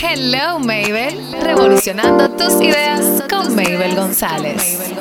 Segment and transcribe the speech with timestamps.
[0.00, 1.20] Hello, Mabel.
[1.42, 4.92] Revolucionando tus ideas con Mabel González.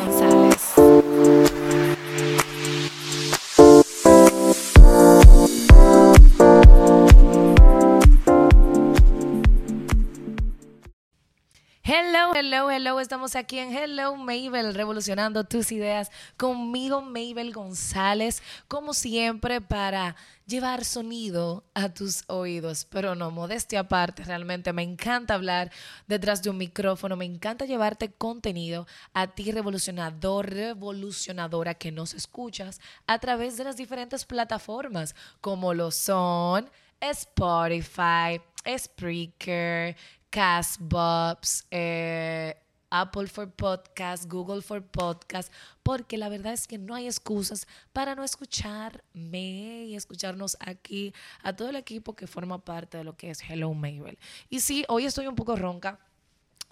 [12.40, 13.00] Hello, hello.
[13.00, 20.16] Estamos aquí en Hello Mabel, revolucionando tus ideas conmigo, Mabel González, como siempre, para
[20.46, 22.86] llevar sonido a tus oídos.
[22.92, 25.72] Pero no, modestia aparte, realmente me encanta hablar
[26.06, 32.80] detrás de un micrófono, me encanta llevarte contenido a ti, revolucionador, revolucionadora que nos escuchas
[33.08, 38.40] a través de las diferentes plataformas, como lo son Spotify,
[38.78, 39.96] Spreaker,
[40.30, 42.56] Castbox, eh,
[42.90, 45.52] Apple for Podcast, Google for Podcast,
[45.84, 51.14] porque la verdad es que no hay excusas para no escucharme y escucharnos aquí
[51.44, 54.18] a todo el equipo que forma parte de lo que es Hello Mabel.
[54.50, 56.00] Y sí, hoy estoy un poco ronca,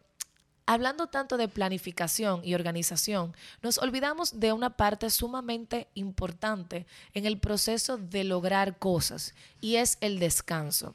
[0.69, 7.39] Hablando tanto de planificación y organización, nos olvidamos de una parte sumamente importante en el
[7.39, 10.95] proceso de lograr cosas y es el descanso.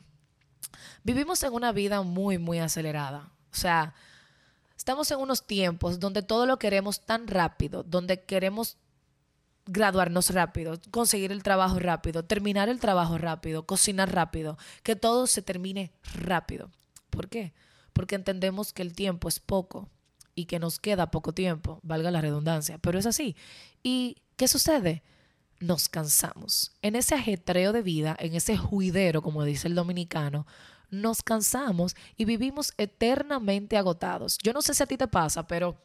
[1.03, 3.31] Vivimos en una vida muy, muy acelerada.
[3.51, 3.93] O sea,
[4.75, 8.77] estamos en unos tiempos donde todo lo queremos tan rápido, donde queremos
[9.65, 15.41] graduarnos rápido, conseguir el trabajo rápido, terminar el trabajo rápido, cocinar rápido, que todo se
[15.41, 16.69] termine rápido.
[17.09, 17.53] ¿Por qué?
[17.93, 19.89] Porque entendemos que el tiempo es poco
[20.35, 23.35] y que nos queda poco tiempo, valga la redundancia, pero es así.
[23.83, 25.03] ¿Y qué sucede?
[25.59, 26.71] Nos cansamos.
[26.81, 30.47] En ese ajetreo de vida, en ese juidero, como dice el dominicano,
[30.89, 34.37] nos cansamos y vivimos eternamente agotados.
[34.43, 35.77] Yo no sé si a ti te pasa, pero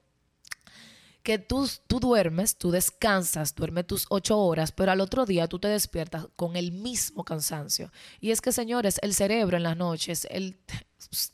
[1.23, 5.59] que tú, tú duermes, tú descansas, duermes tus ocho horas, pero al otro día tú
[5.59, 7.91] te despiertas con el mismo cansancio.
[8.21, 10.57] Y es que, señores, el cerebro en las noches, el,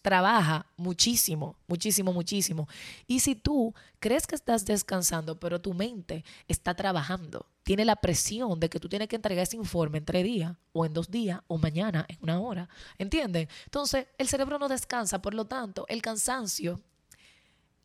[0.02, 2.68] trabaja muchísimo, muchísimo, muchísimo.
[3.06, 8.58] Y si tú crees que estás descansando, pero tu mente está trabajando, tiene la presión
[8.58, 11.40] de que tú tienes que entregar ese informe en tres días, o en dos días,
[11.46, 12.68] o mañana, en una hora,
[12.98, 13.48] ¿entienden?
[13.64, 16.80] Entonces, el cerebro no descansa, por lo tanto, el cansancio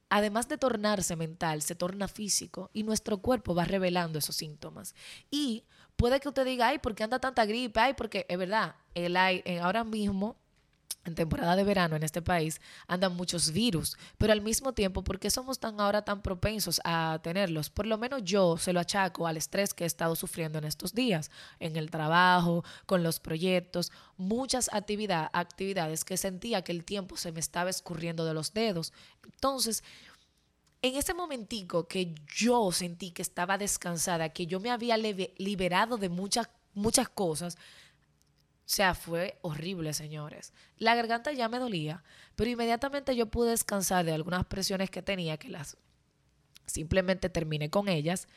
[0.09, 4.95] además de tornarse mental, se torna físico y nuestro cuerpo va revelando esos síntomas.
[5.29, 5.65] Y
[5.97, 7.79] puede que usted diga, ay, ¿por qué anda tanta gripe?
[7.79, 10.37] Ay, porque es verdad, el aire, ahora mismo
[11.07, 15.19] en temporada de verano en este país andan muchos virus, pero al mismo tiempo, ¿por
[15.19, 17.69] qué somos tan ahora tan propensos a tenerlos?
[17.69, 20.93] Por lo menos yo se lo achaco al estrés que he estado sufriendo en estos
[20.93, 27.17] días, en el trabajo, con los proyectos, muchas actividad, actividades que sentía que el tiempo
[27.17, 28.93] se me estaba escurriendo de los dedos.
[29.23, 29.83] Entonces,
[30.81, 36.09] en ese momentico que yo sentí que estaba descansada, que yo me había liberado de
[36.09, 37.57] muchas, muchas cosas,
[38.67, 40.51] o sea, fue horrible, señores.
[40.77, 42.03] La garganta ya me dolía,
[42.35, 45.77] pero inmediatamente yo pude descansar de algunas presiones que tenía, que las
[46.65, 48.27] simplemente terminé con ellas.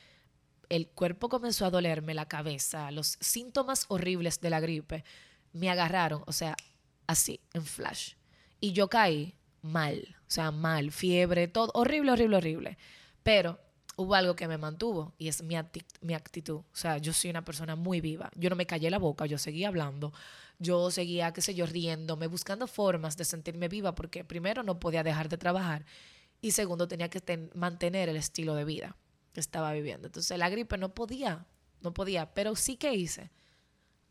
[0.68, 5.02] El cuerpo comenzó a dolerme, la cabeza, los síntomas horribles de la gripe
[5.52, 6.54] me agarraron, o sea,
[7.08, 8.12] así, en flash.
[8.60, 12.78] Y yo caí mal, o sea, mal, fiebre, todo, horrible, horrible, horrible.
[13.24, 13.58] Pero
[14.00, 16.56] hubo algo que me mantuvo y es mi, actitud.
[16.56, 18.30] O sea, yo soy una persona muy viva.
[18.34, 20.12] Yo no me callé la boca, yo seguía hablando,
[20.58, 25.02] yo seguía, qué sé yo, riéndome, buscando formas de sentirme viva porque primero no podía
[25.02, 25.84] dejar de trabajar
[26.40, 28.96] y segundo tenía que mantener el estilo de vida
[29.34, 30.06] que estaba viviendo.
[30.06, 31.44] Entonces la gripe no podía,
[31.82, 33.30] no podía, pero sí que hice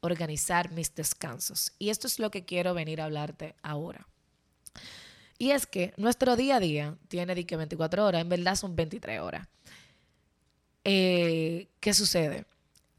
[0.01, 1.73] organizar mis descansos.
[1.79, 4.07] Y esto es lo que quiero venir a hablarte ahora.
[5.39, 8.75] Y es que nuestro día a día tiene de que 24 horas, en verdad son
[8.75, 9.47] 23 horas.
[10.91, 12.45] Eh, ¿Qué sucede?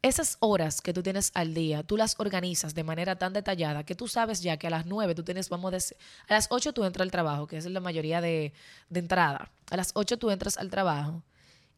[0.01, 3.97] Esas horas que tú tienes al día, tú las organizas de manera tan detallada que
[3.97, 5.97] tú sabes ya que a las 9 tú tienes, vamos a decir,
[6.29, 8.53] a las 8 tú entras al trabajo, que es la mayoría de,
[8.91, 9.51] de entrada.
[9.73, 11.25] A las 8 tú entras al trabajo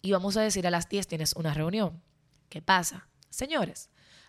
[0.03, 2.03] y vamos a decir a las 10 tienes una reunión.
[2.51, 3.09] ¿Qué pasa?
[3.31, 3.89] Señores,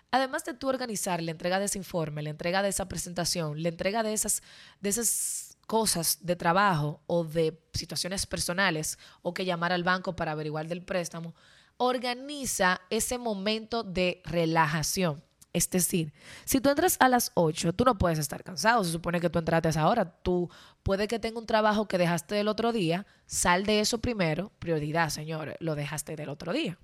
[0.09, 3.67] además de tú organizar la entrega de ese informe, la entrega de esa presentación, la
[3.67, 4.41] entrega de esas,
[4.79, 10.31] de esas cosas de trabajo o de situaciones personales o que llamar al banco para
[10.31, 11.35] averiguar del préstamo,
[11.77, 15.23] organiza ese momento de relajación.
[15.53, 16.13] Es decir,
[16.45, 18.83] si tú entras a las 8, tú no puedes estar cansado.
[18.83, 20.05] Se supone que tú entraste a esa hora.
[20.05, 20.49] Tú
[20.81, 23.05] puede que tenga un trabajo que dejaste del otro día.
[23.27, 24.51] Sal de eso primero.
[24.57, 25.55] Prioridad, señores.
[25.59, 26.79] Lo dejaste del otro día.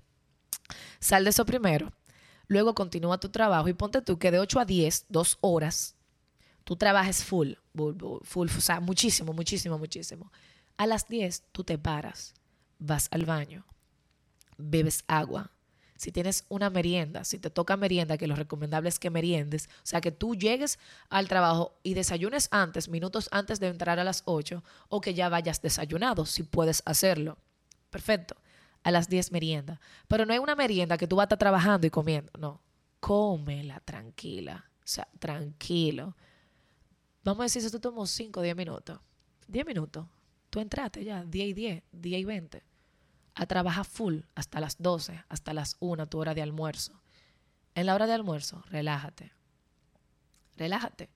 [1.00, 1.92] Sal de eso primero.
[2.50, 5.94] Luego continúa tu trabajo y ponte tú que de 8 a 10, dos horas,
[6.64, 7.52] tú trabajes full,
[8.24, 10.32] full, o sea, muchísimo, muchísimo, muchísimo.
[10.76, 12.34] A las 10 tú te paras,
[12.80, 13.64] vas al baño,
[14.62, 15.50] bebes agua.
[15.96, 19.86] Si tienes una merienda, si te toca merienda, que lo recomendable es que meriendes, o
[19.86, 20.78] sea, que tú llegues
[21.10, 25.28] al trabajo y desayunes antes, minutos antes de entrar a las 8, o que ya
[25.28, 27.36] vayas desayunado, si puedes hacerlo.
[27.90, 28.36] Perfecto.
[28.82, 29.78] A las 10 merienda.
[30.08, 32.32] Pero no hay una merienda que tú vas a estar trabajando y comiendo.
[32.38, 32.62] No.
[32.98, 34.70] Cómela tranquila.
[34.78, 36.16] O sea, tranquilo.
[37.22, 38.98] Vamos a decir, si tú tomó 5 o 10 minutos.
[39.48, 40.06] 10 minutos.
[40.48, 42.69] Tú entraste ya, 10 y 10, 10 y 20.
[43.34, 47.00] A trabajar full hasta las 12, hasta las 1, tu hora de almuerzo.
[47.74, 49.32] En la hora de almuerzo, relájate.
[50.56, 51.08] Relájate.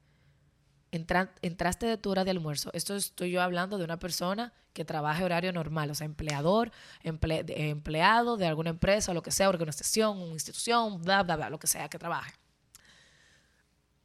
[0.90, 2.70] entraste de tu hora de almuerzo.
[2.72, 6.72] Esto estoy yo hablando de una persona que trabaja horario normal, o sea, empleador,
[7.02, 11.88] empleado de alguna empresa, lo que sea, organización, institución, bla, bla, bla, lo que sea
[11.88, 12.34] que trabaje.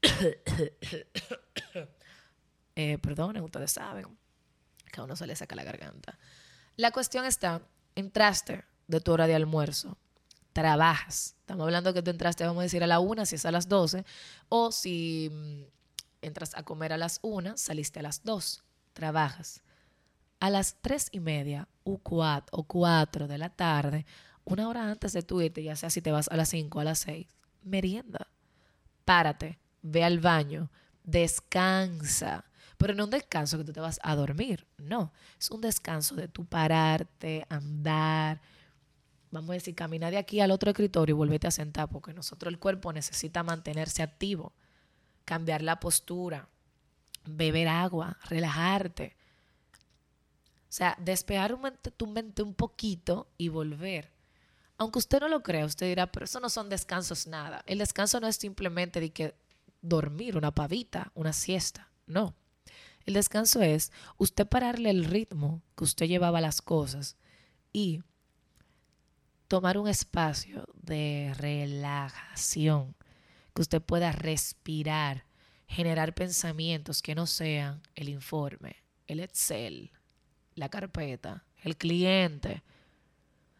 [2.75, 4.17] eh, perdonen, ustedes saben
[4.91, 6.17] que a uno se le saca la garganta.
[6.75, 7.61] La cuestión está,
[7.99, 9.97] entraste de tu hora de almuerzo,
[10.53, 11.35] trabajas.
[11.39, 13.69] Estamos hablando que tú entraste, vamos a decir, a la una, si es a las
[13.69, 14.05] 12,
[14.49, 15.63] o si mm,
[16.21, 18.63] entras a comer a las una, saliste a las dos,
[18.93, 19.61] trabajas.
[20.39, 24.05] A las tres y media o cuatro, o cuatro de la tarde,
[24.45, 26.81] una hora antes de tu irte, ya sea si te vas a las cinco o
[26.81, 27.27] a las seis,
[27.61, 28.27] merienda.
[29.05, 30.71] Párate, ve al baño,
[31.03, 32.45] descansa.
[32.79, 35.11] Pero no un descanso que tú te vas a dormir, no.
[35.37, 38.39] Es un descanso de tu pararte, andar,
[39.31, 42.49] vamos a decir, caminar de aquí al otro escritorio y volverte a sentar, porque nosotros
[42.53, 44.53] el cuerpo necesita mantenerse activo,
[45.25, 46.47] cambiar la postura,
[47.25, 49.17] beber agua, relajarte.
[50.63, 51.59] O sea, despejar
[51.97, 54.09] tu mente un poquito y volver.
[54.77, 57.61] Aunque usted no lo crea, usted dirá, pero eso no son descansos nada.
[57.65, 59.35] El descanso no es simplemente de que
[59.81, 61.89] dormir, una pavita, una siesta.
[62.07, 62.35] No.
[63.05, 67.17] El descanso es usted pararle el ritmo que usted llevaba las cosas
[67.73, 68.01] y
[69.47, 72.95] tomar un espacio de relajación,
[73.53, 75.25] que usted pueda respirar,
[75.67, 78.77] generar pensamientos que no sean el informe,
[79.07, 79.91] el Excel,
[80.53, 82.63] la carpeta, el cliente.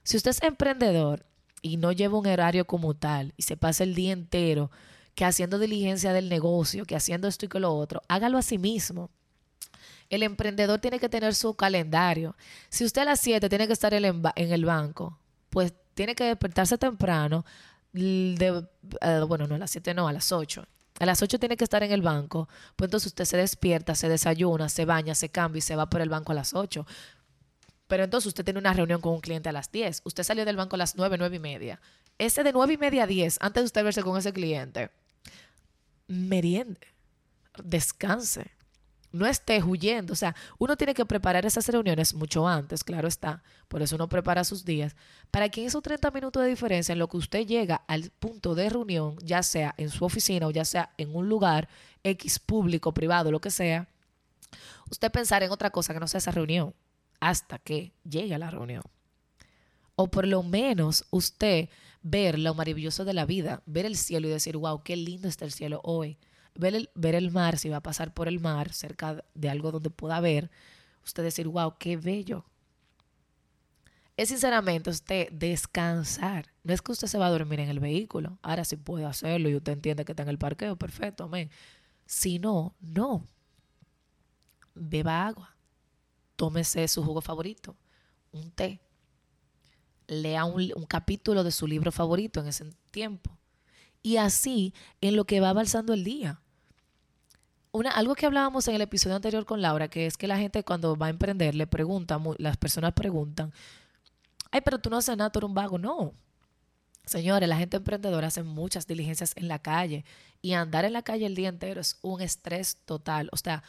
[0.03, 1.25] Si usted es emprendedor
[1.61, 4.69] y no lleva un horario como tal y se pasa el día entero
[5.15, 8.01] que haciendo diligencia del negocio, que haciendo esto y que lo otro.
[8.07, 9.09] Hágalo a sí mismo.
[10.09, 12.35] El emprendedor tiene que tener su calendario.
[12.69, 14.03] Si usted a las 7 tiene que estar en
[14.35, 17.45] el banco, pues tiene que despertarse temprano.
[17.93, 18.63] Eh,
[19.27, 20.65] bueno, no a las 7, no, a las 8.
[20.99, 22.47] A las 8 tiene que estar en el banco.
[22.75, 26.01] Pues entonces usted se despierta, se desayuna, se baña, se cambia y se va por
[26.01, 26.85] el banco a las 8.
[27.87, 30.01] Pero entonces usted tiene una reunión con un cliente a las 10.
[30.05, 31.81] Usted salió del banco a las 9, 9 y media.
[32.17, 34.91] Ese de 9 y media a 10, antes de usted verse con ese cliente,
[36.07, 36.87] meriende,
[37.63, 38.51] descanse,
[39.11, 40.13] no esté huyendo.
[40.13, 43.43] O sea, uno tiene que preparar esas reuniones mucho antes, claro está.
[43.67, 44.95] Por eso uno prepara sus días.
[45.31, 48.55] Para que en esos 30 minutos de diferencia, en lo que usted llega al punto
[48.55, 51.69] de reunión, ya sea en su oficina o ya sea en un lugar
[52.03, 53.87] X público, privado, lo que sea,
[54.89, 56.73] usted pensar en otra cosa que no sea esa reunión
[57.19, 58.83] hasta que llegue a la reunión.
[59.95, 61.69] O por lo menos usted
[62.01, 65.45] ver lo maravilloso de la vida, ver el cielo y decir, wow, qué lindo está
[65.45, 66.17] el cielo hoy.
[66.55, 69.71] Ver el, ver el mar, si va a pasar por el mar, cerca de algo
[69.71, 70.51] donde pueda ver,
[71.03, 72.45] usted decir, wow, qué bello.
[74.17, 76.47] es sinceramente usted descansar.
[76.63, 78.37] No es que usted se va a dormir en el vehículo.
[78.41, 81.49] Ahora sí puede hacerlo y usted entiende que está en el parqueo, perfecto, amén.
[82.05, 83.27] Si no, no.
[84.75, 85.55] Beba agua.
[86.35, 87.75] Tómese su jugo favorito,
[88.31, 88.81] un té.
[90.07, 93.38] Lea un, un capítulo de su libro favorito en ese tiempo.
[94.01, 96.39] Y así, en lo que va avanzando el día.
[97.71, 100.63] Una, algo que hablábamos en el episodio anterior con Laura, que es que la gente
[100.63, 103.53] cuando va a emprender le pregunta, las personas preguntan,
[104.51, 105.77] ay, pero tú no haces nada, tú eres un vago.
[105.77, 106.13] No.
[107.05, 110.05] Señores, la gente emprendedora hace muchas diligencias en la calle
[110.41, 113.29] y andar en la calle el día entero es un estrés total.
[113.31, 113.63] O sea,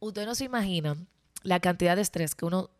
[0.00, 1.06] ustedes no se imaginan
[1.42, 2.70] la cantidad de estrés que uno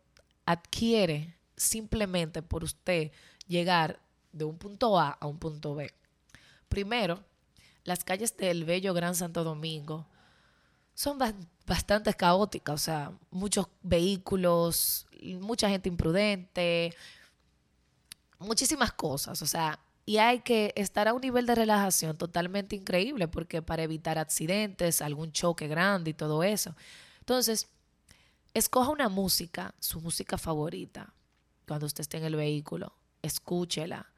[0.45, 3.11] adquiere simplemente por usted
[3.47, 3.99] llegar
[4.31, 5.93] de un punto A a un punto B.
[6.69, 7.23] Primero,
[7.83, 10.07] las calles del bello Gran Santo Domingo
[10.93, 11.19] son
[11.65, 15.07] bastante caóticas, o sea, muchos vehículos,
[15.41, 16.93] mucha gente imprudente,
[18.39, 23.27] muchísimas cosas, o sea, y hay que estar a un nivel de relajación totalmente increíble
[23.27, 26.75] porque para evitar accidentes, algún choque grande y todo eso.
[27.19, 27.67] Entonces,
[28.53, 31.13] escoja una música, su música favorita,
[31.67, 34.11] cuando usted esté en el vehículo, escúchela.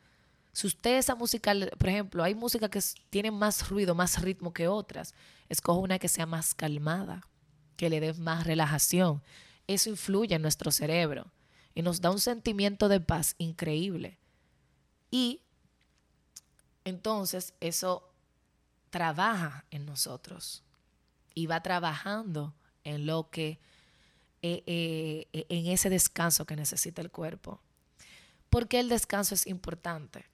[0.57, 2.79] Si usted esa música, por ejemplo, hay música que
[3.11, 5.13] tiene más ruido, más ritmo que otras,
[5.49, 7.21] escoja una que sea más calmada,
[7.75, 9.21] que le dé más relajación.
[9.67, 11.31] Eso influye en nuestro cerebro
[11.75, 14.17] y nos da un sentimiento de paz increíble.
[15.11, 15.43] Y
[16.85, 18.11] entonces eso
[18.89, 20.63] trabaja en nosotros
[21.35, 23.59] y va trabajando en lo que,
[24.41, 27.61] eh, eh, en ese descanso que necesita el cuerpo.
[28.49, 30.25] Porque el descanso es importante.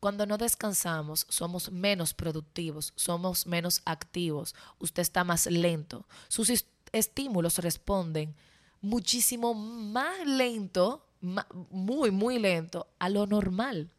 [0.00, 7.58] Cuando no descansamos, somos menos productivos, somos menos activos, usted está más lento, sus estímulos
[7.58, 8.36] responden
[8.80, 13.90] muchísimo más lento, muy, muy lento a lo normal.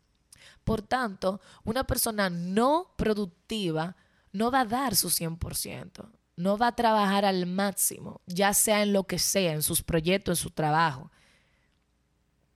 [0.64, 3.96] Por tanto, una persona no productiva
[4.32, 8.94] no va a dar su 100%, no va a trabajar al máximo, ya sea en
[8.94, 11.12] lo que sea, en sus proyectos, en su trabajo.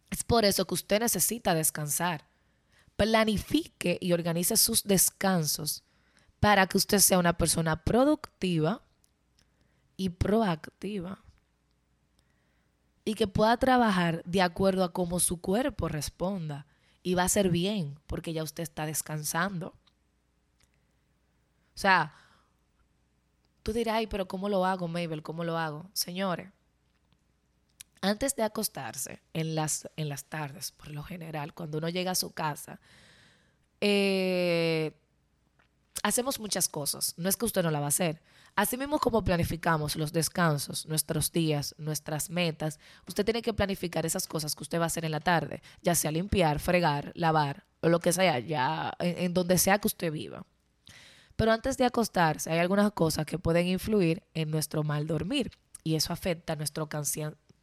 [0.09, 2.25] Es por eso que usted necesita descansar.
[2.95, 5.83] Planifique y organice sus descansos
[6.39, 8.81] para que usted sea una persona productiva
[9.97, 11.23] y proactiva
[13.05, 16.67] y que pueda trabajar de acuerdo a cómo su cuerpo responda.
[17.01, 19.69] Y va a ser bien, porque ya usted está descansando.
[21.75, 22.13] O sea,
[23.61, 25.21] tú dirás, ay, pero ¿cómo lo hago, Mabel?
[25.21, 25.89] ¿Cómo lo hago?
[25.93, 26.49] Señores,
[28.03, 32.15] antes de acostarse, en las, en las tardes, por lo general, cuando uno llega a
[32.15, 32.81] su casa,
[33.79, 34.91] eh,
[36.03, 37.13] hacemos muchas cosas.
[37.15, 38.21] No es que usted no la va a hacer.
[38.57, 44.27] Así mismo como planificamos los descansos, nuestros días, nuestras metas, usted tiene que planificar esas
[44.27, 47.87] cosas que usted va a hacer en la tarde, ya sea limpiar, fregar, lavar o
[47.87, 50.45] lo que sea, ya en, donde sea que usted viva.
[51.37, 55.51] Pero antes de acostarse, hay algunas cosas que pueden influir en nuestro mal dormir
[55.83, 56.87] y eso afecta nuestro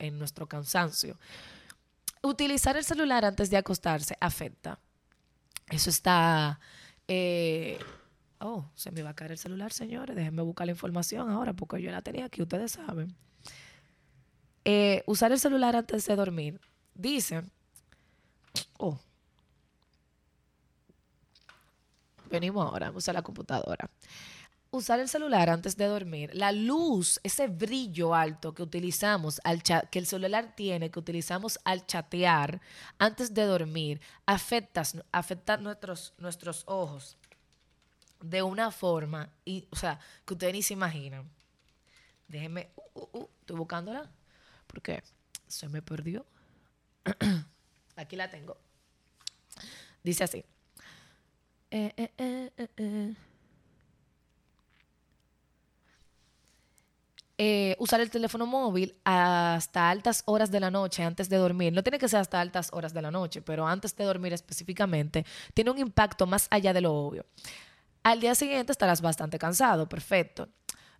[0.00, 1.16] en nuestro cansancio.
[2.22, 4.80] Utilizar el celular antes de acostarse afecta.
[5.68, 6.58] Eso está
[7.06, 7.78] eh,
[8.42, 10.16] Oh, se me va a caer el celular, señores.
[10.16, 13.14] Déjenme buscar la información ahora porque yo la tenía aquí, ustedes saben.
[14.64, 16.60] Eh, usar el celular antes de dormir.
[16.94, 17.42] Dice,
[18.78, 18.98] oh,
[22.30, 23.90] venimos ahora, usar la computadora.
[24.72, 29.98] Usar el celular antes de dormir, la luz, ese brillo alto que utilizamos, al que
[29.98, 32.60] el celular tiene, que utilizamos al chatear
[32.96, 37.16] antes de dormir, afecta, afecta nuestros, nuestros ojos
[38.20, 41.28] de una forma, y, o sea, que ustedes ni se imaginan.
[42.28, 44.08] Déjenme, uh, uh, uh, estoy buscándola,
[44.68, 45.02] porque
[45.48, 46.24] se me perdió.
[47.96, 48.56] Aquí la tengo.
[50.02, 50.44] Dice así.
[51.72, 52.10] Eh, eh,
[52.56, 52.68] eh,
[57.42, 61.82] eh, usar el teléfono móvil hasta altas horas de la noche antes de dormir, no
[61.82, 65.70] tiene que ser hasta altas horas de la noche, pero antes de dormir específicamente, tiene
[65.70, 67.24] un impacto más allá de lo obvio.
[68.02, 70.50] Al día siguiente estarás bastante cansado, perfecto.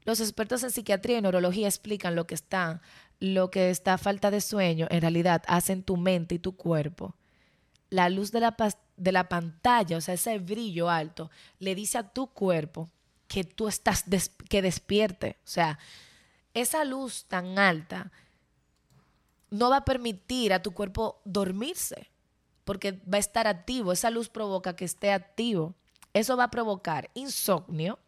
[0.06, 2.80] Los expertos en psiquiatría y neurología explican lo que está,
[3.18, 7.16] lo que esta falta de sueño en realidad hace en tu mente y tu cuerpo.
[7.90, 8.56] La luz de la,
[8.96, 12.88] de la pantalla, o sea, ese brillo alto, le dice a tu cuerpo
[13.28, 14.06] que tú estás,
[14.48, 15.36] que despierte.
[15.44, 15.78] O sea,
[16.54, 18.10] esa luz tan alta
[19.50, 22.10] no va a permitir a tu cuerpo dormirse,
[22.64, 23.92] porque va a estar activo.
[23.92, 25.74] Esa luz provoca que esté activo.
[26.12, 27.98] Eso va a provocar insomnio,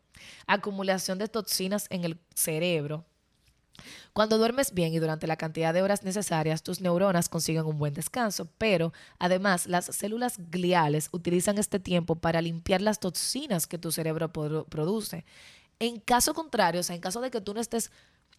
[0.47, 3.05] acumulación de toxinas en el cerebro,
[4.13, 7.95] Cuando duermes bien y durante la cantidad de horas necesarias, tus neuronas consiguen un buen
[7.95, 13.91] descanso, pero además las células gliales utilizan este tiempo para limpiar las toxinas que tu
[13.91, 15.25] cerebro produce.
[15.79, 17.91] En caso contrario, o sea, en caso de que tú no estés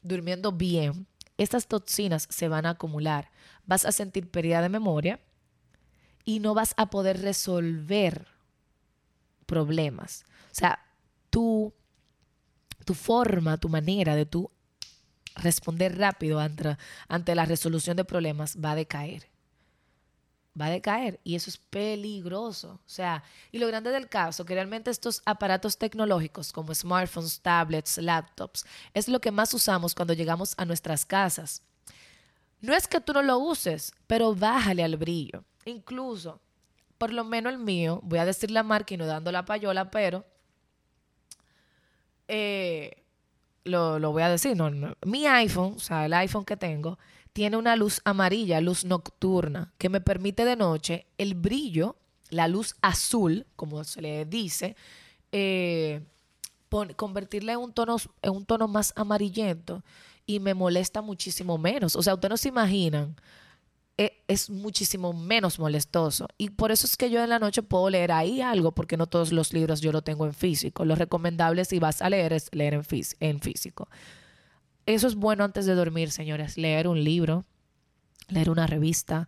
[0.03, 1.07] durmiendo bien,
[1.38, 3.31] estas toxinas se van a acumular.
[3.65, 5.19] Vas a sentir pérdida de memoria
[6.25, 8.27] y no vas a poder resolver
[9.45, 10.25] problemas.
[10.51, 10.79] O sea,
[11.29, 11.74] tu,
[12.86, 14.51] tu forma, tu manera de tú
[15.36, 19.32] responder rápido ante, ante la resolución de problemas va a decaer.
[20.60, 22.79] Va a decaer y eso es peligroso.
[22.86, 27.98] O sea, y lo grande del caso, que realmente estos aparatos tecnológicos como smartphones, tablets,
[27.98, 31.63] laptops, es lo que más usamos cuando llegamos a nuestras casas.
[32.62, 35.43] No es que tú no lo uses, pero bájale al brillo.
[35.65, 36.39] Incluso,
[36.98, 39.89] por lo menos el mío, voy a decir la marca y no dando la payola,
[39.89, 40.24] pero
[42.27, 43.03] eh,
[43.65, 44.69] lo, voy a decir, no,
[45.05, 46.98] mi iPhone, o sea, el iPhone que tengo,
[47.33, 51.97] tiene una luz amarilla, luz nocturna, que me permite de noche el brillo,
[52.29, 54.75] la luz azul, como se le dice,
[55.31, 56.01] eh,
[56.95, 59.83] convertirla en un, tono, un tono más amarillento
[60.25, 61.95] y me molesta muchísimo menos.
[61.95, 63.15] O sea, ustedes no se imaginan
[63.97, 66.27] e, es muchísimo menos molestoso.
[66.37, 69.07] Y por eso es que yo en la noche puedo leer ahí algo, porque no
[69.07, 70.85] todos los libros yo lo tengo en físico.
[70.85, 73.89] Lo recomendable si vas a leer es leer en físico.
[74.85, 76.57] Eso es bueno antes de dormir, señores.
[76.57, 77.45] Leer un libro,
[78.29, 79.27] leer una revista,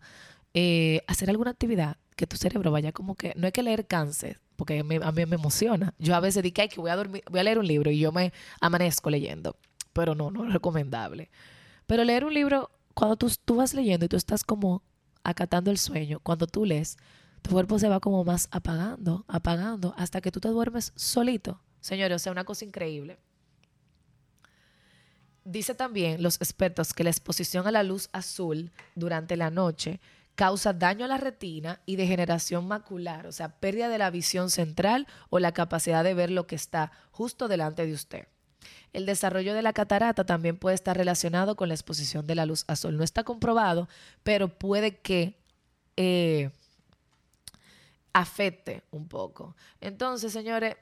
[0.54, 4.40] eh, hacer alguna actividad que tu cerebro vaya como que, no hay que leer cáncer,
[4.56, 5.94] porque a mí me emociona.
[5.98, 8.10] Yo a veces digo que voy a dormir, voy a leer un libro y yo
[8.12, 9.56] me amanezco leyendo,
[9.92, 11.30] pero no, no es recomendable.
[11.86, 14.82] Pero leer un libro cuando tú, tú vas leyendo y tú estás como
[15.24, 16.96] acatando el sueño, cuando tú lees,
[17.42, 21.60] tu cuerpo se va como más apagando, apagando, hasta que tú te duermes solito.
[21.80, 23.18] Señores, o sea, una cosa increíble.
[25.48, 30.00] Dice también los expertos que la exposición a la luz azul durante la noche
[30.34, 35.06] causa daño a la retina y degeneración macular, o sea, pérdida de la visión central
[35.30, 38.26] o la capacidad de ver lo que está justo delante de usted.
[38.92, 42.64] El desarrollo de la catarata también puede estar relacionado con la exposición de la luz
[42.66, 42.96] azul.
[42.96, 43.88] No está comprobado,
[44.24, 45.38] pero puede que
[45.96, 46.50] eh,
[48.12, 49.54] afecte un poco.
[49.80, 50.74] Entonces, señores,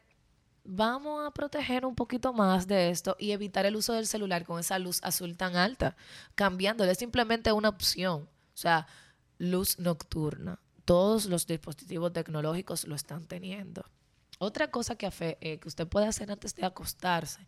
[0.64, 4.58] vamos a proteger un poquito más de esto y evitar el uso del celular con
[4.58, 5.96] esa luz azul tan alta,
[6.34, 8.22] cambiándole simplemente una opción.
[8.22, 8.86] O sea,
[9.38, 10.58] luz nocturna.
[10.84, 13.84] Todos los dispositivos tecnológicos lo están teniendo.
[14.38, 17.46] Otra cosa que, eh, que usted puede hacer antes de acostarse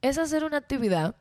[0.00, 1.16] es hacer una actividad.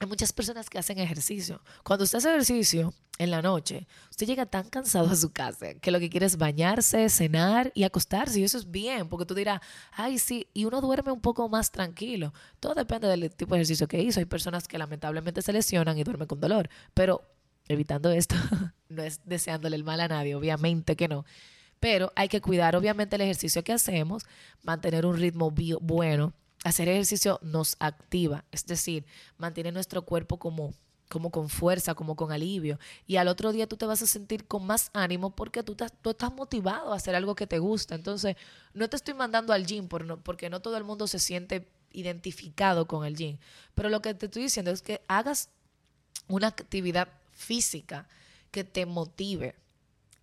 [0.00, 1.60] Hay muchas personas que hacen ejercicio.
[1.82, 5.90] Cuando usted hace ejercicio en la noche, usted llega tan cansado a su casa que
[5.90, 8.38] lo que quiere es bañarse, cenar y acostarse.
[8.38, 11.72] Y eso es bien, porque tú dirás, ay, sí, y uno duerme un poco más
[11.72, 12.32] tranquilo.
[12.60, 14.20] Todo depende del tipo de ejercicio que hizo.
[14.20, 16.68] Hay personas que lamentablemente se lesionan y duermen con dolor.
[16.94, 17.22] Pero
[17.66, 18.36] evitando esto,
[18.88, 21.24] no es deseándole el mal a nadie, obviamente que no.
[21.80, 24.24] Pero hay que cuidar, obviamente, el ejercicio que hacemos,
[24.62, 26.34] mantener un ritmo bueno.
[26.64, 29.04] Hacer ejercicio nos activa, es decir,
[29.36, 30.74] mantiene nuestro cuerpo como
[31.08, 32.78] como con fuerza, como con alivio.
[33.06, 36.32] Y al otro día tú te vas a sentir con más ánimo porque tú, estás
[36.32, 37.94] motivado a hacer algo que te gusta.
[37.94, 38.36] Entonces,
[38.74, 43.04] no te estoy mandando al gym porque no todo el mundo se siente identificado con
[43.04, 43.38] el gym.
[43.74, 45.48] Pero lo que te estoy diciendo es que hagas
[46.28, 48.06] una actividad física
[48.50, 49.54] que te motive,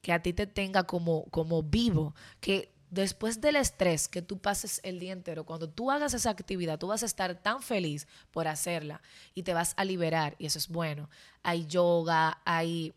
[0.01, 4.79] que a ti te tenga como, como vivo, que después del estrés que tú pases
[4.83, 8.47] el día entero, cuando tú hagas esa actividad, tú vas a estar tan feliz por
[8.47, 9.01] hacerla
[9.33, 11.09] y te vas a liberar y eso es bueno.
[11.43, 12.93] Hay yoga, hay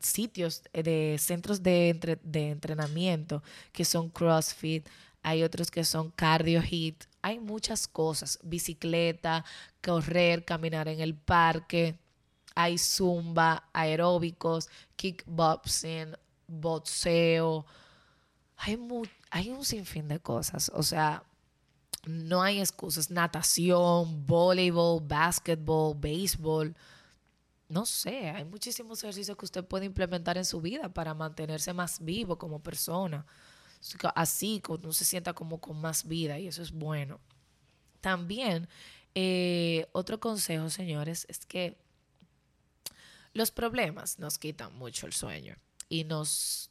[0.00, 1.90] sitios de centros de,
[2.32, 4.88] entrenamiento que son CrossFit,
[5.22, 9.44] hay otros que son cardio hit, hay muchas cosas, bicicleta,
[9.82, 11.96] correr, caminar en el parque,
[12.54, 16.16] hay zumba, aeróbicos, kickboxing,
[16.48, 17.64] boxeo,
[18.56, 18.76] hay,
[19.32, 20.70] hay un sinfín de cosas.
[20.74, 21.24] O sea,
[22.04, 23.10] no hay excusas.
[23.10, 26.76] Natación, voleibol, básquetbol, béisbol.
[27.68, 32.04] No sé, hay muchísimos ejercicios que usted puede implementar en su vida para mantenerse más
[32.04, 33.24] vivo como persona.
[34.14, 37.18] Así, no se sienta como con más vida y eso es bueno.
[38.02, 38.68] También,
[39.14, 41.78] eh, otro consejo, señores, es que
[43.32, 45.56] los problemas nos quitan mucho el sueño
[45.88, 46.68] y nos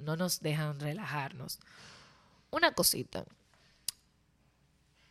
[0.00, 1.58] no nos dejan relajarnos.
[2.50, 3.24] Una cosita.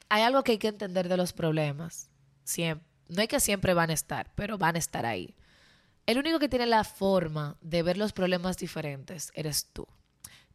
[0.09, 2.09] Hay algo que hay que entender de los problemas.
[2.57, 5.35] No hay que siempre van a estar, pero van a estar ahí.
[6.05, 9.85] El único que tiene la forma de ver los problemas diferentes eres tú.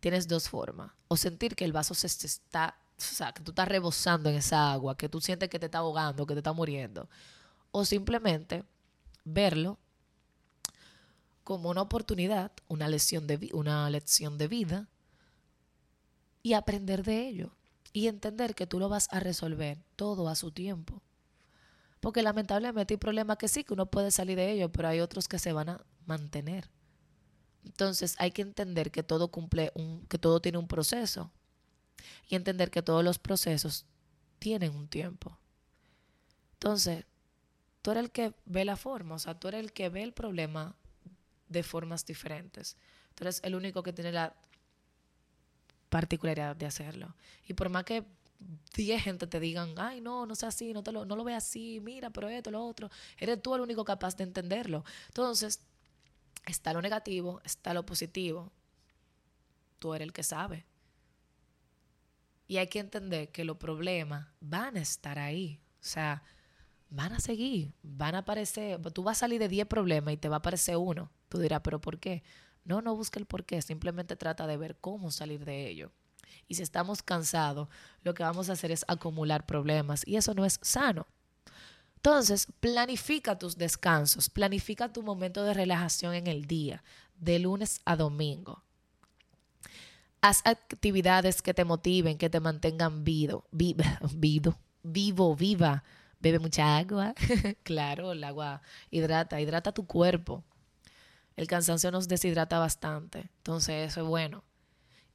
[0.01, 0.93] Tienes dos formas.
[1.09, 4.73] O sentir que el vaso se está, o sea, que tú estás rebosando en esa
[4.73, 7.09] agua, que tú sientes que te está ahogando, que te está muriendo
[7.73, 8.65] o simplemente
[9.25, 9.79] verlo
[11.43, 14.89] como una oportunidad, una lección de vida
[16.43, 17.57] y aprender de ello
[17.93, 21.03] y entender que tú lo vas a resolver todo a su tiempo.
[22.01, 25.29] Porque lamentablemente hay problemas que sí, que uno puede salir de ellos, pero hay otros
[25.29, 26.69] que se van a mantener.
[27.65, 31.31] Entonces hay que entender que todo cumple un, que todo tiene un proceso
[32.29, 33.87] y entender que todos los procesos
[34.39, 35.39] tienen un tiempo.
[36.55, 37.05] Entonces,
[37.83, 40.13] tú eres el que ve la forma, o sea, tú eres el que ve el
[40.13, 40.75] problema
[41.49, 42.77] de formas diferentes.
[43.15, 44.35] Tú eres el único que tiene la
[45.93, 47.15] particularidad de hacerlo.
[47.47, 48.03] Y por más que
[48.75, 51.35] 10 gente te digan, ay, no, no sea así, no, te lo, no lo ve
[51.35, 54.85] así, mira, pero esto, lo otro, eres tú el único capaz de entenderlo.
[55.09, 55.61] Entonces,
[56.47, 58.51] está lo negativo, está lo positivo.
[59.79, 60.65] Tú eres el que sabe.
[62.49, 65.61] Y hay que entender que los problemas van a estar ahí.
[65.75, 66.23] O sea,
[66.89, 68.81] van a seguir, van a aparecer.
[68.93, 71.11] Tú vas a salir de 10 problemas y te va a aparecer uno.
[71.29, 72.23] Tú dirás, ¿pero por qué?
[72.65, 75.93] No, no busca el por qué, simplemente trata de ver cómo salir de ello.
[76.49, 77.69] Y si estamos cansados,
[78.03, 81.07] lo que vamos a hacer es acumular problemas y eso no es sano.
[81.97, 86.83] Entonces, planifica tus descansos, planifica tu momento de relajación en el día,
[87.17, 88.63] de lunes a domingo.
[90.21, 95.85] Haz actividades que te motiven, que te mantengan vivo, vivo, vivo, vivo, viva.
[96.19, 97.15] Bebe mucha agua.
[97.65, 100.45] claro, el agua hidrata, hidrata tu cuerpo.
[101.43, 104.45] El cansancio nos deshidrata bastante, entonces eso es bueno.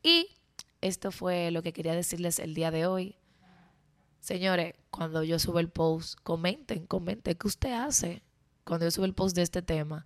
[0.04, 0.28] Y
[0.82, 3.16] esto fue lo que quería decirles el día de hoy.
[4.20, 8.24] Señores, cuando yo subo el post, comenten, comenten qué usted hace
[8.66, 10.06] cuando yo subo el post de este tema.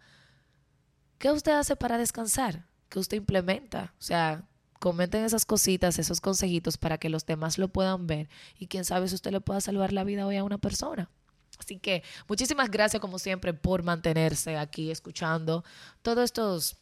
[1.17, 2.67] ¿Qué usted hace para descansar?
[2.89, 3.95] ¿Qué usted implementa?
[3.97, 4.47] O sea,
[4.79, 8.29] comenten esas cositas, esos consejitos para que los demás lo puedan ver
[8.59, 11.09] y quién sabe si usted le pueda salvar la vida hoy a una persona.
[11.61, 15.63] Así que muchísimas gracias como siempre por mantenerse aquí escuchando
[16.01, 16.75] todos estos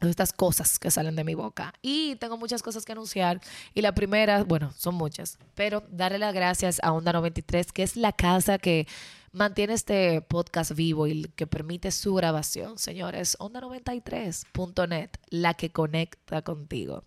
[0.00, 1.74] estas cosas que salen de mi boca.
[1.82, 3.40] Y tengo muchas cosas que anunciar.
[3.74, 7.96] Y la primera, bueno, son muchas, pero darle las gracias a Onda 93, que es
[7.96, 8.86] la casa que
[9.32, 12.78] mantiene este podcast vivo y que permite su grabación.
[12.78, 17.04] Señores, onda93.net, la que conecta contigo.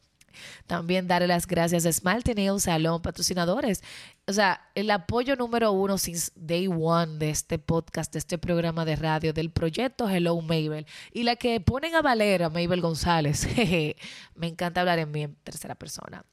[0.67, 3.83] También darle las gracias a Esmalte Nail Salón, patrocinadores.
[4.27, 8.85] O sea, el apoyo número uno since day one de este podcast, de este programa
[8.85, 10.85] de radio, del proyecto Hello Mabel.
[11.11, 13.47] Y la que ponen a Valera, Mabel González.
[14.35, 16.25] Me encanta hablar en mi tercera persona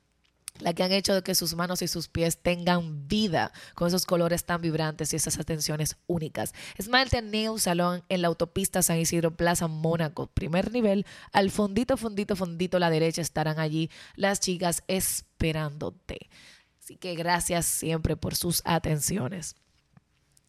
[0.60, 4.06] la que han hecho de que sus manos y sus pies tengan vida con esos
[4.06, 6.54] colores tan vibrantes y esas atenciones únicas.
[6.76, 12.36] Esmalte Nail Salón en la autopista San Isidro Plaza Mónaco, primer nivel, al fondito, fondito,
[12.36, 16.28] fondito a la derecha estarán allí las chicas esperándote.
[16.80, 19.56] Así que gracias siempre por sus atenciones.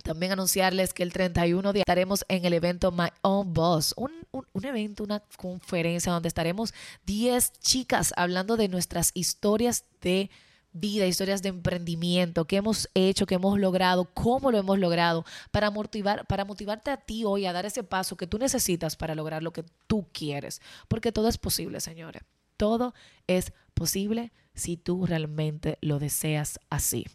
[0.04, 4.66] También anunciarles que el 31 de estaremos en el evento My Own Boss, un, un,
[4.66, 6.74] evento, una conferencia donde estaremos
[7.06, 10.30] 10 chicas hablando de nuestras historias de
[10.74, 15.72] vida, historias de emprendimiento, qué hemos hecho, qué hemos logrado, cómo lo hemos logrado, para
[15.72, 19.42] motivar, para motivarte a ti hoy a dar ese paso que tú necesitas para lograr
[19.42, 20.62] lo que tú quieres.
[20.88, 22.24] Porque todo es posible, señores.
[22.58, 22.94] Todo
[23.28, 27.06] es posible si tú realmente lo deseas así.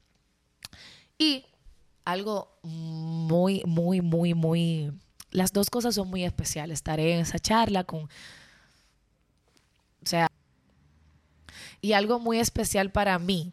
[1.18, 1.44] Y
[2.08, 4.92] algo muy, muy, muy, muy...
[5.30, 6.78] Las dos cosas son muy especiales.
[6.78, 8.04] Estaré en esa charla con...
[8.04, 8.08] O
[10.04, 10.26] sea...
[11.82, 13.52] Y algo muy especial para mí,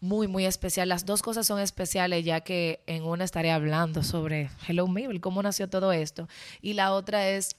[0.00, 0.88] muy, muy especial.
[0.88, 5.40] Las dos cosas son especiales ya que en una estaré hablando sobre Hello Mabel, cómo
[5.42, 6.28] nació todo esto.
[6.60, 7.56] Y la otra es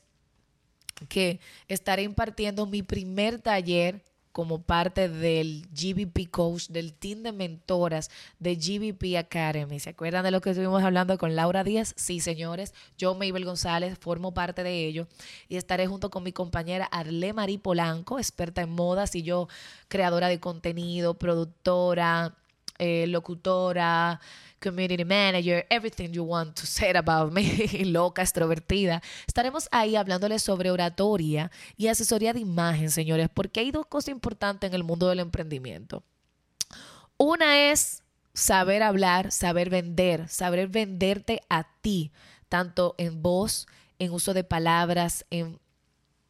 [1.08, 4.04] que estaré impartiendo mi primer taller
[4.34, 9.80] como parte del GBP Coach, del team de mentoras de GBP Academy.
[9.80, 11.94] ¿Se acuerdan de lo que estuvimos hablando con Laura Díaz?
[11.96, 12.74] Sí, señores.
[12.98, 15.08] Yo, Mabel González, formo parte de ello
[15.48, 19.48] y estaré junto con mi compañera Arle Marí Polanco, experta en modas, y yo,
[19.88, 22.36] creadora de contenido, productora,
[22.84, 24.20] eh, locutora,
[24.62, 29.02] community manager, everything you want to say about me, loca, extrovertida.
[29.26, 34.68] Estaremos ahí hablándoles sobre oratoria y asesoría de imagen, señores, porque hay dos cosas importantes
[34.68, 36.04] en el mundo del emprendimiento.
[37.16, 42.12] Una es saber hablar, saber vender, saber venderte a ti,
[42.50, 43.68] tanto en voz,
[43.98, 45.58] en uso de palabras, en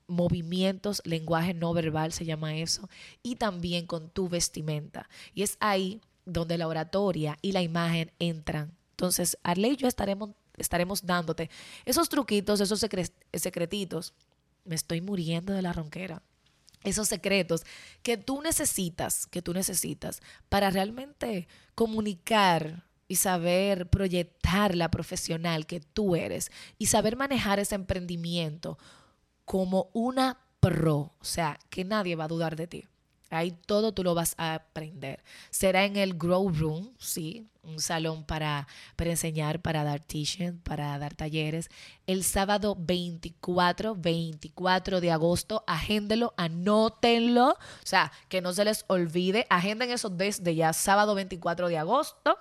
[0.05, 2.89] movimientos, lenguaje no verbal se llama eso,
[3.23, 5.09] y también con tu vestimenta.
[5.33, 8.75] Y es ahí donde la oratoria y la imagen entran.
[8.91, 11.49] Entonces, Arley y yo estaremos, estaremos dándote
[11.85, 12.79] esos truquitos, esos
[13.33, 14.13] secretitos.
[14.65, 16.21] Me estoy muriendo de la ronquera.
[16.83, 17.63] Esos secretos
[18.01, 25.79] que tú necesitas, que tú necesitas para realmente comunicar y saber proyectar la profesional que
[25.79, 28.77] tú eres y saber manejar ese emprendimiento
[29.45, 32.87] como una pro, o sea, que nadie va a dudar de ti.
[33.33, 35.23] Ahí todo tú lo vas a aprender.
[35.49, 40.97] Será en el Grow Room, sí, un salón para, para enseñar, para dar teaching, para
[40.97, 41.69] dar talleres.
[42.07, 47.51] El sábado 24, 24 de agosto, agéndelo, anótenlo.
[47.51, 49.47] O sea, que no se les olvide.
[49.49, 52.37] Agenden eso desde ya, sábado 24 de agosto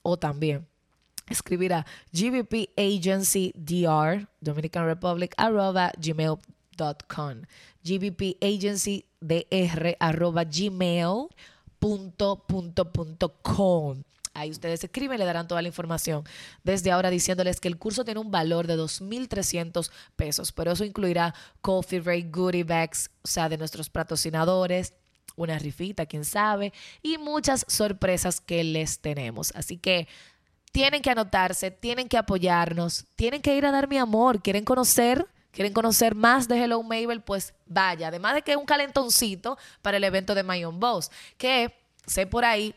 [0.02, 0.68] o también
[1.30, 6.42] escribir a GBP Agency DR, Dominican Republic, arroba gmail.com
[7.84, 11.30] gbpagencydr arroba gmail
[14.34, 16.24] Ahí ustedes escriben, le darán toda la información
[16.64, 21.36] desde ahora diciéndoles que el curso tiene un valor de 2.300 pesos, pero eso incluirá
[21.62, 24.94] coffee break, goodie bags, o sea, de nuestros patrocinadores,
[25.36, 29.52] una rifita, quién sabe, y muchas sorpresas que les tenemos.
[29.54, 30.08] Así que
[30.72, 35.28] tienen que anotarse, tienen que apoyarnos, tienen que ir a dar mi amor, quieren conocer
[35.52, 38.08] quieren conocer más de Hello Mabel, pues vaya.
[38.08, 42.26] Además de que es un calentoncito para el evento de My Own Boss, que sé
[42.26, 42.74] por ahí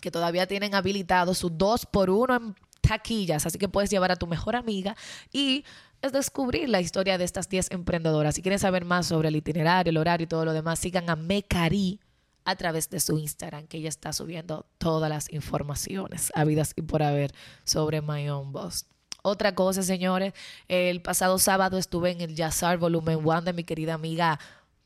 [0.00, 4.16] que todavía tienen habilitado su 2 por 1 en taquillas, así que puedes llevar a
[4.16, 4.96] tu mejor amiga
[5.32, 5.64] y
[6.00, 8.34] es descubrir la historia de estas 10 emprendedoras.
[8.34, 11.16] Si quieren saber más sobre el itinerario, el horario y todo lo demás, sigan a
[11.16, 12.00] Mecari
[12.44, 17.02] a través de su Instagram, que ella está subiendo todas las informaciones habidas y por
[17.02, 17.32] haber
[17.64, 18.86] sobre My Own Boss.
[19.22, 20.32] Otra cosa, señores,
[20.68, 24.38] el pasado sábado estuve en el Jazzar Volumen 1 de mi querida amiga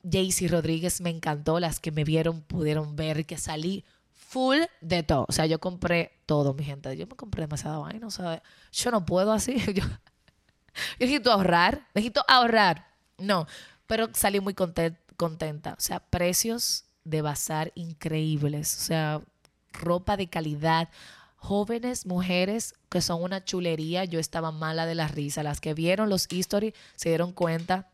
[0.02, 1.00] Jaycee Rodríguez.
[1.00, 1.60] Me encantó.
[1.60, 3.84] Las que me vieron pudieron ver que salí
[4.32, 5.26] full de todo.
[5.28, 6.96] O sea, yo compré todo, mi gente.
[6.96, 8.10] Yo me compré demasiado vaina.
[8.10, 8.42] Sea,
[8.72, 9.58] yo no puedo así.
[9.74, 9.84] Yo,
[10.98, 11.86] necesito ahorrar.
[11.94, 12.86] Necesito ahorrar.
[13.18, 13.46] No,
[13.86, 15.74] pero salí muy contenta.
[15.74, 18.74] O sea, precios de bazar increíbles.
[18.78, 19.20] O sea,
[19.72, 20.88] ropa de calidad
[21.36, 24.06] jóvenes mujeres que son una chulería.
[24.06, 25.42] Yo estaba mala de la risa.
[25.42, 27.91] Las que vieron los history se dieron cuenta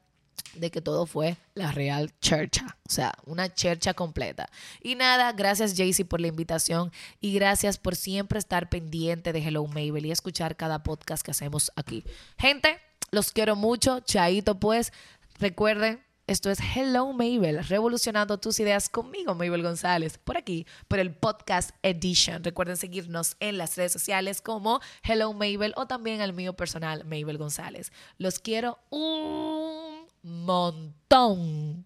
[0.55, 4.49] de que todo fue la real chercha, o sea, una chercha completa.
[4.83, 9.67] Y nada, gracias Jaycee por la invitación y gracias por siempre estar pendiente de Hello
[9.67, 12.05] Mabel y escuchar cada podcast que hacemos aquí.
[12.39, 12.79] Gente,
[13.11, 14.93] los quiero mucho, chaito pues,
[15.39, 21.15] recuerden esto es Hello Mabel, revolucionando tus ideas conmigo, Mabel González, por aquí, por el
[21.15, 22.45] Podcast Edition.
[22.45, 27.39] Recuerden seguirnos en las redes sociales como Hello Mabel o también al mío personal, Mabel
[27.39, 27.93] González.
[28.19, 29.88] Los quiero un
[30.29, 31.85] montón.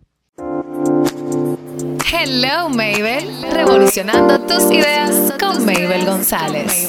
[2.12, 6.88] Hello Mabel, revolucionando tus ideas con Mabel González.